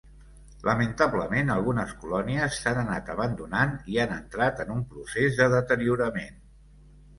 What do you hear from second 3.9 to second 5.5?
i han entrat en un procés